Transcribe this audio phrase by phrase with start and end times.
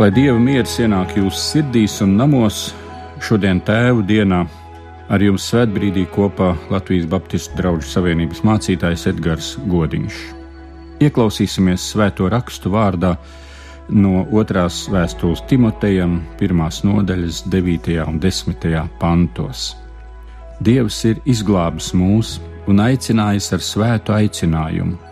[0.00, 2.70] Lai dieva miers ienāk jūsu sirdīs un namos
[3.20, 4.38] šodien Tēvu dienā.
[5.12, 10.22] Ar jums svētbrīdī kopā Latvijas Baptistu draugu savienības mācītājs Edgars Godiņš.
[11.04, 13.10] Ieklausīsimies svēto rakstu vārdā
[13.92, 18.00] no otrās vēstules Timotejam, pirmās nodaļas 9.
[18.06, 18.72] un 10.
[19.04, 19.74] pantos.
[20.64, 22.38] Dievs ir izglābis mūs
[22.72, 25.09] un aicinājis ar svētu aicinājumu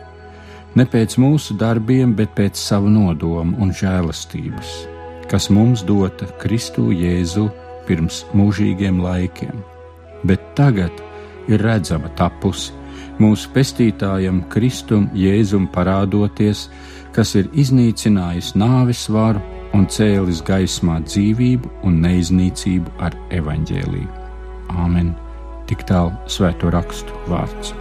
[0.76, 4.74] ne pēc mūsu darbiem, bet pēc sava nodoma un žēlastības,
[5.30, 7.48] kas mums dota Kristu Jēzu
[7.88, 9.62] pirms mūžīgiem laikiem,
[10.28, 10.92] bet tagad
[11.48, 12.74] ir redzama tapusi
[13.22, 16.68] mūsu pestītājam Kristum Jēzum parādoties,
[17.16, 19.42] kas ir iznīcinājis nāves varu
[19.76, 24.08] un cēlis gaismā dzīvību un neiznīcību ar evaņģēlīju.
[24.78, 25.12] Āmen!
[25.68, 27.74] Tik tālu svēto rakstu vārds.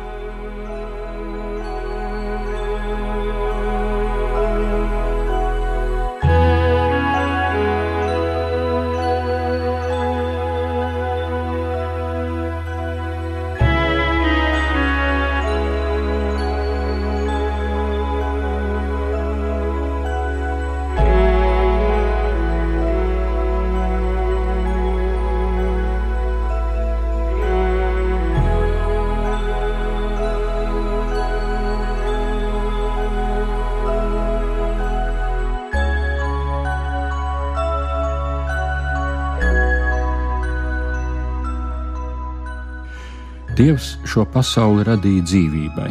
[43.67, 45.89] Dievs šo pasauli radīja dzīvībai,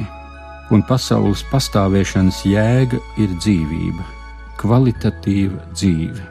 [0.73, 4.07] un pasaules pastāvēšanas jēga ir dzīvība,
[4.63, 6.25] kvalitatīva dzīve.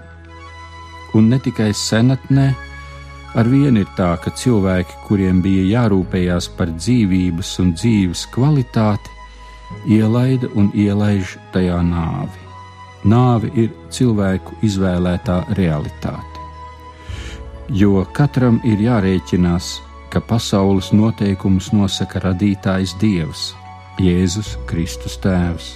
[1.13, 2.47] Un ne tikai senatnē,
[3.37, 9.13] ar vienu ir tā, ka cilvēki, kuriem bija jārūpējās par dzīvības un dzīves kvalitāti,
[9.85, 12.41] ielaida un ielaiž tajā nāvi.
[13.05, 16.47] Nāve ir cilvēku izvēlētā realitāte.
[17.69, 19.75] Jo katram ir jārēķinās
[20.15, 23.49] ka pasaules noteikumus nosaka radītājs Dievs,
[23.99, 25.73] Jēzus Kristus Tēvs.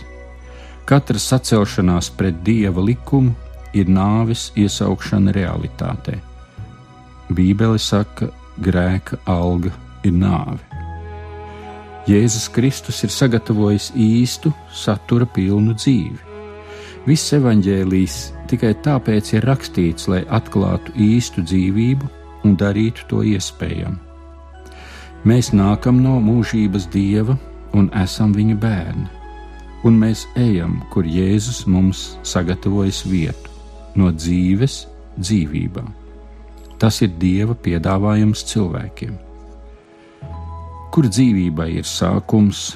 [0.88, 3.36] Katra sacelšanās pret Dieva likumu
[3.76, 6.16] ir nāves iesaukšana realitātē.
[7.36, 8.32] Bībele saka,
[8.64, 9.76] grēka alga
[10.08, 10.64] ir nāve.
[12.08, 16.20] Jēzus Kristus ir sagatavojis īstu, satura pilnu dzīvi.
[17.12, 22.16] Viss evaņģēlijs tikai tāpēc ir rakstīts, lai atklātu īstu dzīvību
[22.48, 24.09] un darītu to iespējamu.
[25.28, 27.34] Mēs nākam no mūžības dieva
[27.76, 29.08] un esam viņa bērni,
[29.84, 33.52] un mēs ejam, kur Jēzus mums sagatavojas vietu,
[34.00, 34.86] no dzīves
[35.20, 35.84] dzīvībā.
[36.80, 39.18] Tas ir Dieva piedāvājums cilvēkiem.
[40.96, 42.70] Kur dzīvībai ir sākums,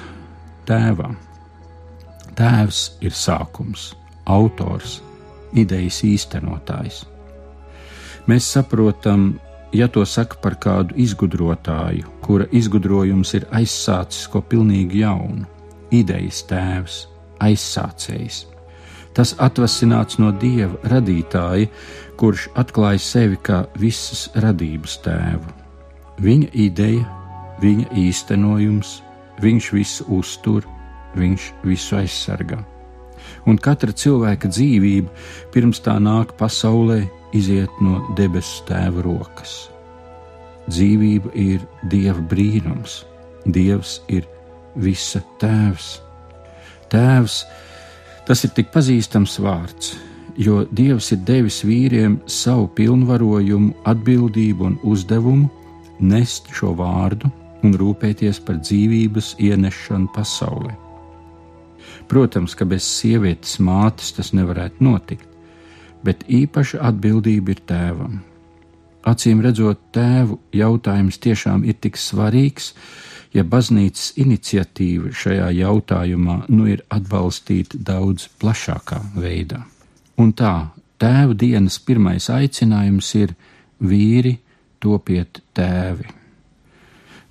[0.68, 1.16] tēvam?
[2.36, 3.94] Tēvs ir sākums,
[4.28, 4.98] autors,
[5.56, 7.06] idejas īstenotājs.
[8.28, 9.30] Mēs saprotam
[9.74, 15.46] ja to saka par kādu izgudrotāju, kura izgudrojums ir aizsācis ko pilnīgi jaunu,
[15.90, 16.98] idejas tēvs,
[17.42, 18.44] aizsācējs.
[19.14, 21.68] Tas atvasināts no dieva radītāja,
[22.18, 25.52] kurš atklāja sevi kā visas radības tēvu.
[26.22, 27.04] Viņa ideja,
[27.62, 29.00] viņa īstenojums,
[29.42, 30.66] viņš visu uztur,
[31.18, 32.60] viņš visu aizsargā.
[33.46, 35.10] Un katra cilvēka dzīvība
[35.54, 39.54] pirms tā nāk pasaulē iziet no debesu tēva rokas.
[40.70, 43.02] Dzīvība ir dieva brīnums,
[43.44, 44.24] dievs ir
[44.80, 45.98] visa tēvs.
[46.92, 47.42] Tēvs,
[48.28, 49.94] tas ir tik pazīstams vārds,
[50.40, 55.50] jo dievs ir devis vīriem savu pilnvarojumu, atbildību un uzdevumu
[56.00, 57.30] nest šo vārdu
[57.64, 60.74] un rūpēties par dzīvības ienešanu pasaulē.
[62.08, 65.33] Protams, ka bez sievietes mātes tas nevarētu notikt
[66.04, 68.22] bet īpaša atbildība ir tēvam.
[69.04, 72.72] Acīm redzot, tēvu jautājums tiešām ir tik svarīgs,
[73.36, 79.60] ja baznīcas iniciatīva šajā jautājumā nu ir atbalstīta daudz plašākā veidā.
[80.16, 80.70] Un tā,
[81.02, 83.34] tēva dienas pirmais aicinājums ir
[83.82, 84.38] vīri
[84.80, 86.06] topiet tēvi.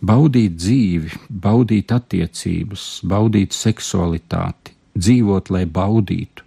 [0.03, 6.42] Baudīt dzīvi, baudīt attiecības, baudīt seksualitāti, dzīvot, lai baudītu,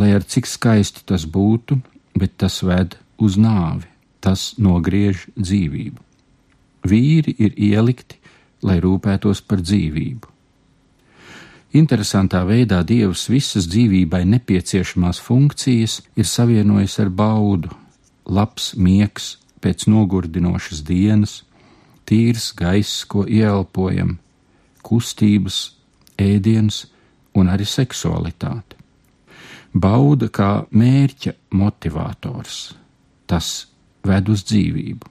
[0.00, 1.76] lai ar cik skaisti tas būtu,
[2.16, 3.84] bet tas ved uz nāvi,
[4.24, 6.00] tas nogriež dzīvību.
[6.88, 8.16] Vīri ir ielikti,
[8.64, 10.28] lai rūpētos par dzīvību.
[11.76, 17.70] Interesantā veidā Dievs visas dzīvībai nepieciešamās funkcijas ir savienojis ar baudu,
[18.26, 21.44] labs miegs pēc nogurdinošas dienas,
[22.08, 24.16] tīrs gaiss, ko ieelpojam,
[24.82, 25.60] kustības,
[26.18, 26.86] ēdiens
[27.38, 28.79] un arī seksualitāte.
[29.70, 32.72] Bauda kā mērķa motivators,
[33.30, 33.68] tas
[34.06, 35.06] ved uz dzīvību.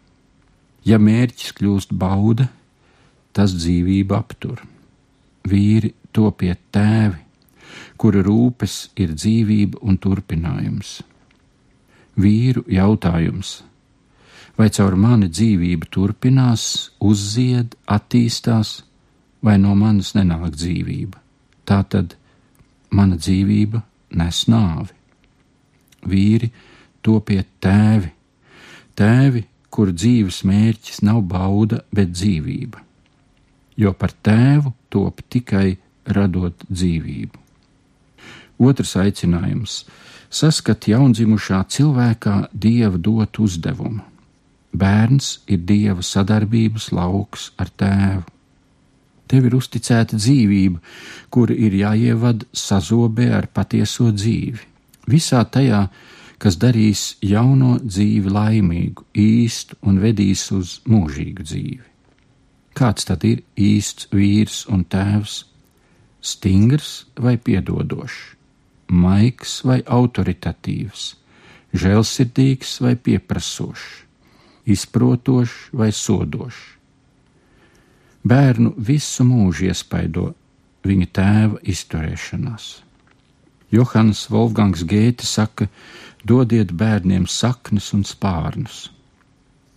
[0.84, 2.50] Ja mērķis kļūst bauda,
[3.32, 4.60] tas dzīvību aptur.
[5.48, 7.22] Vīri topiet tēvi,
[7.96, 11.00] kura rūpes ir dzīvība un turpinājums.
[12.20, 13.60] Vīru jautājums
[14.60, 18.82] vai caur mani dzīvība turpinās, uzzied, attīstās,
[19.40, 21.16] vai no manis nenāk dzīvība.
[21.64, 22.18] Tā tad
[22.92, 23.80] mana dzīvība
[24.16, 24.96] nes nāvi.
[26.10, 26.50] Vīri
[27.06, 28.12] topiet tēvi,
[28.96, 32.82] tēvi, kur dzīves mērķis nav bauda, bet dzīvība,
[33.78, 35.78] jo par tēvu top tikai
[36.08, 37.46] radot dzīvību.
[38.60, 39.84] Otrs aicinājums-
[40.40, 44.10] saskat jaundzimušā cilvēkā dieva dot uzdevumu
[44.70, 48.26] Bērns ir dieva sadarbības lauks ar tēvu.
[49.30, 50.80] Tev ir uzticēta dzīvība,
[51.30, 54.66] kura ir jāievad sazobē ar patieso dzīvi.
[55.10, 55.84] Visā tajā,
[56.42, 61.86] kas darīs jauno dzīvi laimīgu, īstu un vedīs uz mūžīgu dzīvi.
[62.80, 65.44] Kāds tad ir īsts vīrs un tēvs?
[66.20, 68.20] Stingrs vai piedodošs,
[68.92, 71.08] maigs vai autoritatīvs,
[71.80, 73.90] žēlsirdīgs vai pieprasošs
[74.70, 76.79] izprotošs vai sodošs.
[78.28, 80.34] Bērnu visu mūžu iespaido
[80.84, 82.68] viņa tēva izturēšanās.
[83.72, 85.70] Johans Wolfgangs Gēte saka:
[86.26, 88.90] dodiet bērniem saknes un spārnus,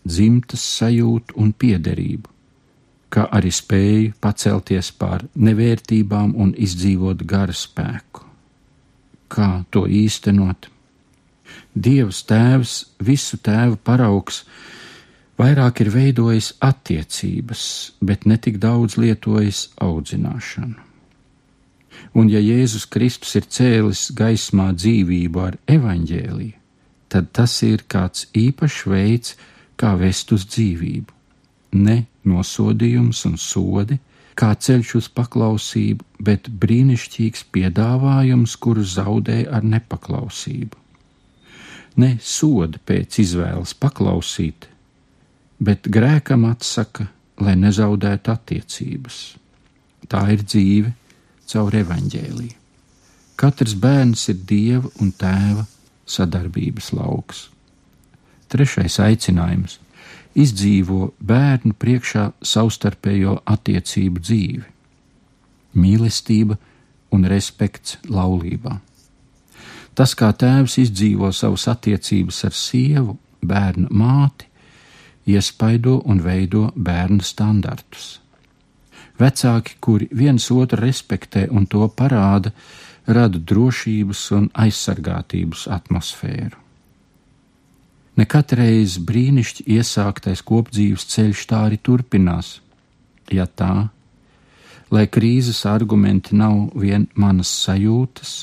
[0.09, 2.29] dzimtas sajūtu un piederību,
[3.13, 8.27] kā arī spēju pacelties pār nevērtībām un izdzīvot garu spēku.
[9.29, 10.69] Kā to īstenot?
[11.73, 14.43] Dievs Tēvs, visu tēvu paraugs,
[15.43, 17.63] vairāk ir veidojis attiecības,
[18.01, 20.79] bet ne tik daudz lietojis audzināšanu.
[22.15, 26.59] Un ja Jēzus Kristus ir cēlis gaismā dzīvību ar evaņģēliju,
[27.13, 29.35] tad tas ir kāds īpašs veids,
[29.81, 31.13] kā vest uz dzīvību.
[31.73, 33.99] Ne nosodījums un sodi,
[34.39, 40.79] kā ceļš uz paklausību, bet brīnišķīgs piedāvājums, kuru zaudē ar nepaklausību.
[42.01, 44.72] Ne soda pēc izvēles paklausīt,
[45.63, 47.07] bet grēkam atsaka,
[47.43, 49.21] lai nezaudētu attiecības.
[50.11, 50.93] Tā ir dzīve
[51.53, 52.59] caur evaņģēliju.
[53.39, 55.65] Katrs bērns ir dieva un tēva
[56.07, 57.47] sadarbības lauks.
[58.53, 59.79] Trešais aicinājums-
[60.45, 64.65] izdzīvo bērnu priekšā savstarpējo attiecību dzīvi,
[65.75, 66.59] mīlestība
[67.13, 68.79] un respekts laulībā.
[69.95, 74.52] Tas, kā tēvs izdzīvo savas attiecības ar sievu, bērnu māti,
[75.27, 78.19] iespaido un veido bērnu standartus.
[79.21, 82.53] Vecāki, kuri viens otru respektē un to parāda,
[83.07, 86.59] rada drošības un aizsargātības atmosfēru.
[88.17, 92.59] Ne katreiz brīnišķi iesāktais kopdzīves ceļš tā arī turpinās,
[93.33, 93.89] ja tā,
[94.93, 98.35] lai krīzes argumenti nav vien manas sajūtas,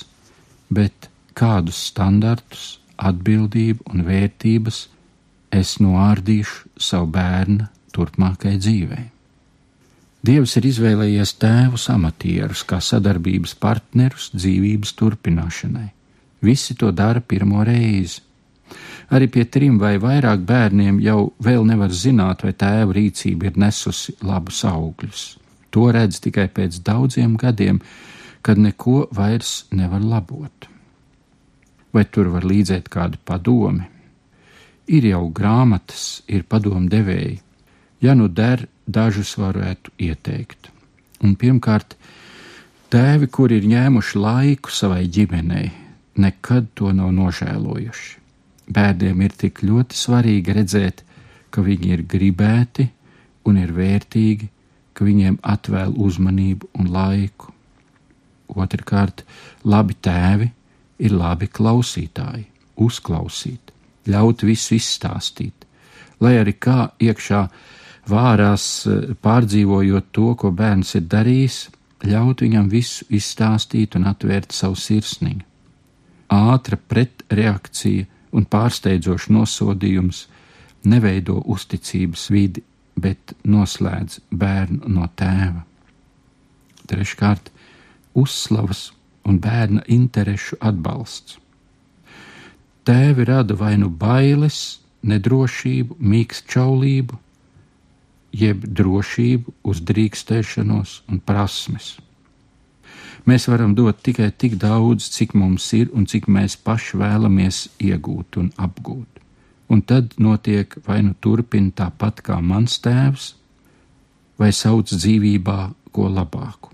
[0.74, 4.88] bet kādus standartus, atbildību un vērtības
[5.52, 9.06] es noārdīšu savu bērnu turpmākajai dzīvei.
[10.26, 15.88] Dievs ir izvēlējies tēvus amatierus kā sadarbības partnerus dzīvības turpināšanai.
[16.44, 18.20] Visi to dara pirmo reizi.
[19.16, 24.14] Arī pie trim vai vairāk bērniem jau vēl nevar zināt, vai tēva rīcība ir nesusi
[24.22, 25.24] labus augļus.
[25.74, 27.80] To redz tikai pēc daudziem gadiem,
[28.46, 30.68] kad neko vairs nevar labot.
[31.94, 33.88] Vai tur var līdzēt kādu padomi,
[34.90, 37.36] Ir jau grāmatas, ir padomdevēji.
[38.02, 40.72] Ja nu der, dažus varētu ieteikt.
[41.22, 41.94] Un pirmkārt,
[42.90, 45.70] tēvi, kuri ir ņēmuši laiku savai ģimenei,
[46.18, 48.18] nekad to nav nožēlojuši.
[48.74, 51.06] Bērniem ir tik ļoti svarīgi redzēt,
[51.54, 52.90] ka viņi ir gribēti
[53.46, 54.50] un ir vērtīgi,
[54.98, 57.54] ka viņiem atvēl uzmanību un laiku.
[58.58, 59.22] Otrakārt,
[59.62, 60.50] labi tēvi
[60.98, 62.48] ir labi klausītāji,
[62.82, 63.78] uzklausīt
[64.10, 65.66] ļaut visu izstāstīt,
[66.20, 67.42] lai arī kā iekšā
[68.10, 71.60] vārās eh, pārdzīvojot to, ko bērns ir darījis,
[72.10, 75.46] ļaut viņam visu izstāstīt un atvērt savu sirsniņu.
[76.30, 78.06] Ātra pretreakcija
[78.38, 80.28] un pārsteidzošs nosodījums
[80.86, 82.64] neveido uzticības vidi,
[83.00, 85.64] bet noslēdz bērnu no tēva.
[86.90, 87.50] Treškārt,
[88.18, 88.90] uzslavas
[89.26, 91.38] un bērna interešu atbalsts.
[92.90, 97.20] Tēvi rada vai nu bailes, nedrošību, mīkstšaulību,
[98.34, 101.92] jeb drošību, uzdrīkstēšanos un prasmes.
[103.30, 108.42] Mēs varam dot tikai tik daudz, cik mums ir un cik mēs paši vēlamies iegūt
[108.42, 109.22] un apgūt.
[109.70, 113.36] Un tad notiek vai nu turpina tāpat kā mans tēvs,
[114.42, 115.60] vai sauc dzīvībā
[115.94, 116.74] ko labāku.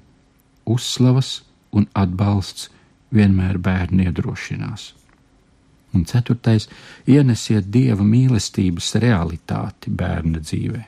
[0.63, 1.41] Uzslavas
[1.75, 2.69] un atbalsts
[3.11, 4.93] vienmēr bērni iedrošinās.
[5.95, 6.67] Un ceturtais-
[7.15, 10.83] ienesiet dieva mīlestības realitāti bērna dzīvē.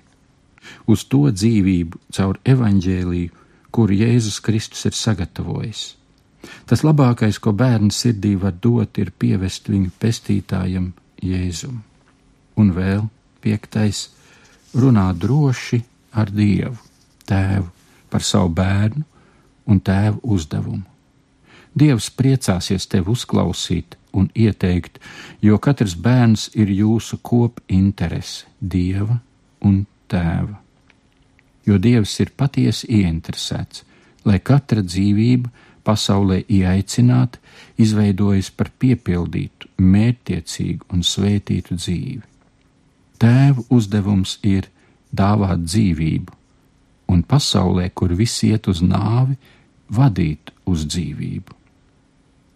[0.88, 3.30] Uz to dzīvību caur evaņģēlīju,
[3.72, 5.96] kuru Jēzus Kristus ir sagatavojis.
[6.66, 10.92] Tas labākais, ko bērns sirdī var dot, ir pievest viņu pestītājam
[11.24, 11.80] Jēzum.
[12.58, 13.08] Un vēl
[13.42, 14.10] piektais-
[14.82, 15.84] runāt droši
[16.14, 16.78] ar Dievu,
[17.28, 17.70] Tēvu,
[18.10, 19.04] par savu bērnu
[19.68, 20.97] un Tēvu uzdevumu.
[21.78, 24.98] Dievs priecāsies tevi uzklausīt un ieteikt,
[25.46, 29.20] jo katrs bērns ir jūsu kopa interese, dieva
[29.68, 30.56] un tēva.
[31.68, 33.84] Jo Dievs ir patiesi ieinteresēts,
[34.26, 35.52] lai katra dzīvība
[35.86, 37.38] pasaulē ieaicināta,
[37.78, 42.24] izveidojas par piepildītu, mērķtiecīgu un svētītu dzīvi.
[43.22, 44.72] Tēva uzdevums ir
[45.14, 46.34] dāvāt dzīvību,
[47.14, 49.38] un pasaulē, kur viss iet uz nāvi,
[49.94, 51.58] vadīt uz dzīvību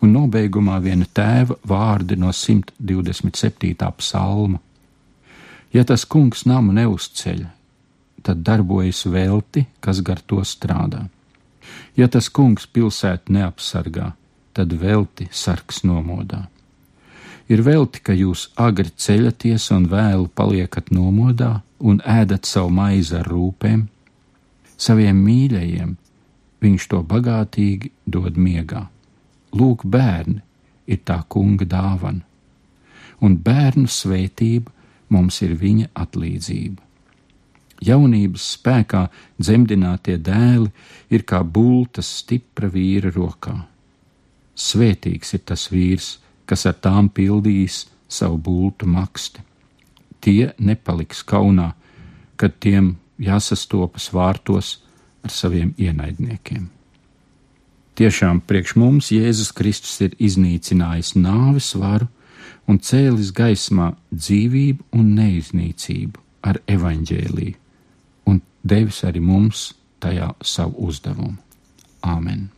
[0.01, 3.73] un nobeigumā viena tēva vārdi no 127.
[3.97, 4.59] psalma.
[5.71, 7.45] Ja tas kungs namu neuzceļ,
[8.25, 11.05] tad darbojas velti, kas gar to strādā.
[11.95, 14.11] Ja tas kungs pilsētu neapsargā,
[14.53, 16.47] tad velti sarks nomodā.
[17.51, 23.27] Ir velti, ka jūs agri ceļaties un vēlu paliekat nomodā un ēdat savu maizi ar
[23.27, 23.87] rūpēm,
[24.77, 25.97] saviem mīļajiem
[26.61, 28.85] viņš to bagātīgi dod miegā.
[29.57, 30.41] Lūk, bērni
[30.87, 32.23] ir tā kunga dāvana,
[33.21, 34.71] un bērnu svētība
[35.11, 36.81] mums ir viņa atlīdzība.
[37.81, 39.07] Jaunības spēkā
[39.41, 40.69] dzemdinātie dēli
[41.09, 43.55] ir kā bultas stipra vīra rokā.
[44.53, 49.41] Svētīgs ir tas vīrs, kas ar tām pildīs savu bultu maksti.
[50.21, 51.71] Tie nepaliks kaunā,
[52.37, 54.75] kad tiem jāsastopas vārtos
[55.25, 56.69] ar saviem ienaidniekiem.
[57.99, 62.07] Tiešām priekš mums Jēzus Kristus ir iznīcinājis nāves varu
[62.71, 67.57] un cēlis gaismā dzīvību un neiznīcību ar evaņģēlīju,
[68.31, 69.71] un devis arī mums
[70.01, 71.37] tajā savu uzdevumu.
[72.01, 72.49] Āmen!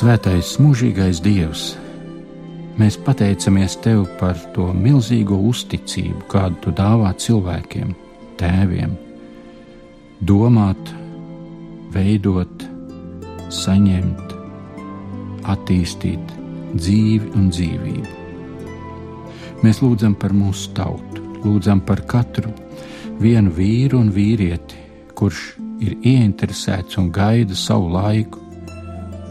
[0.00, 1.62] Svētais, mūžīgais Dievs,
[2.80, 7.90] mēs pateicamies Tev par to milzīgo uzticību, kādu Tu dāvā cilvēkiem,
[8.40, 8.94] tēviem,
[10.24, 10.94] domāt,
[11.92, 12.64] veidot,
[13.52, 14.32] saņemt,
[15.52, 16.32] attīstīt
[16.72, 18.16] dzīvi un dzīvību.
[19.60, 22.56] Mēs lūdzam par mūsu tautu, lūdzam par katru
[23.20, 24.80] vienu vīru un vīrieti,
[25.12, 25.50] kurš
[25.84, 28.46] ir ieinteresēts un gaida savu laiku.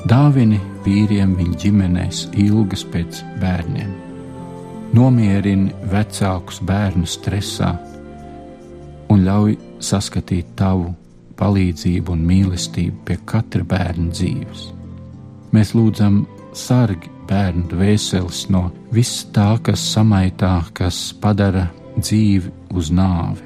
[0.08, 3.89] Dāvini vīriem viņa ģimenēs ilgas pēc bērniem,
[4.96, 7.74] nomierini vecākus bērnu stresā
[9.12, 10.94] un ļauj saskatīt tavu
[11.39, 14.70] palīdzību un mīlestību pie katra bērna dzīves.
[15.51, 16.24] Mēs lūdzam
[16.56, 21.68] sargi bērnu dvēseles no viss tā, kas samaitā, kas padara
[22.00, 23.44] dzīvi uz nāvi,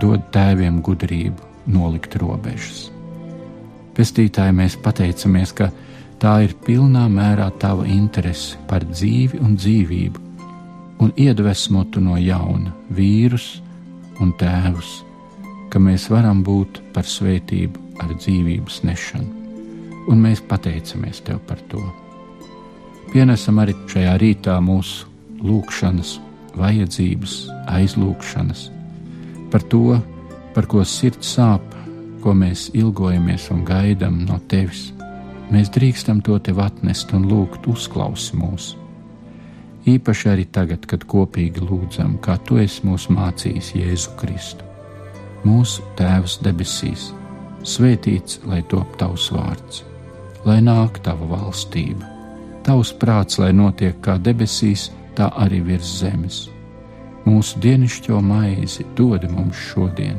[0.00, 2.88] dod tēviem gudrību, nolikt robežas.
[3.98, 5.72] Pestītāji, mēs pateicamies, ka
[6.22, 10.20] tā ir pilnā mērā tava interese par dzīvi un dzīvību,
[11.02, 13.56] un iedvesmotu no jauna vīrus
[14.22, 14.92] un tēvus,
[15.70, 19.50] ka mēs varam būt par svētību ar dzīvības nešanu,
[20.06, 21.82] un mēs pateicamies Tev par to.
[23.10, 25.08] Pienesam arī šajā rītā mūsu
[25.42, 26.20] lūgšanas,
[26.54, 27.34] vajadzības,
[27.74, 28.68] aizlūgšanas,
[29.50, 29.98] par to,
[30.54, 31.77] par ko sirds sāp,
[32.22, 34.88] ko mēs ilgojamies un gaidām no tevis.
[35.48, 38.74] Mēs drīkstam to tev atnest un lūgt, uzklausi mūs.
[39.88, 44.66] Īpaši arī tagad, kad kopīgi lūdzam, kā tu esi mūs mācījis Jēzu Kristu.
[45.46, 47.08] Mūsu Tēvs debesīs,
[47.62, 49.84] svētīts lai top tavs vārds,
[50.44, 52.04] lai nāk tava valstība,
[52.66, 56.48] tavs prāts, lai notiek kā debesīs, tā arī virs zemes.
[57.24, 60.18] Mūsu dienascho maizi dod mums šodien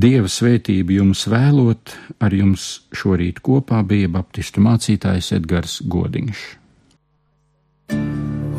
[0.00, 1.90] Dieva svētību jums vēlot,
[2.24, 6.38] ar jums šorīt kopā bija Baptistu mācītājs Edgars Godiņš.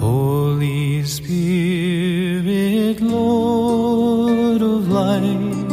[0.03, 5.71] Holy Spirit, Lord of light,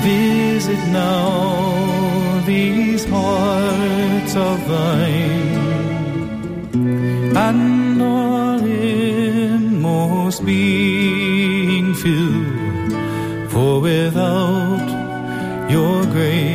[0.02, 5.62] visit now these hearts of thine.
[7.36, 12.92] And our inmost being filled,
[13.50, 14.88] for without
[15.70, 16.53] your grace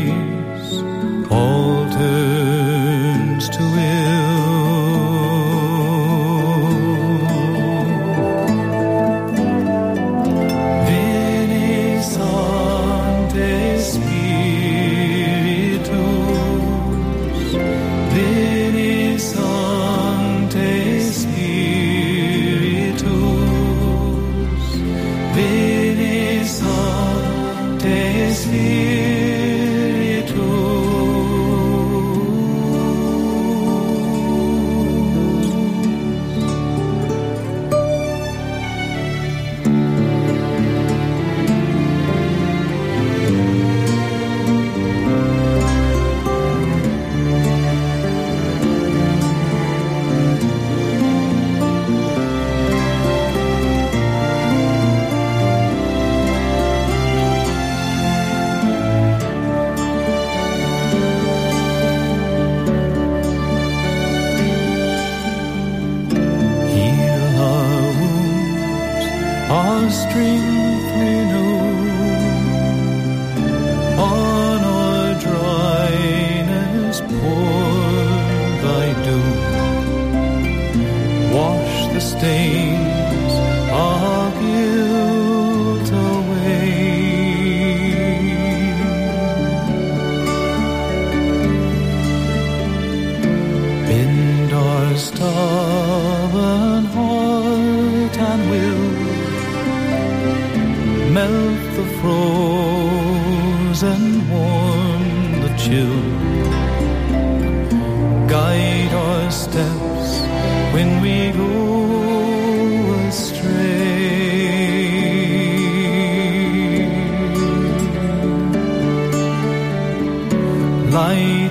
[82.21, 82.78] light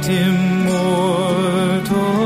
[0.08, 2.17] immortal, light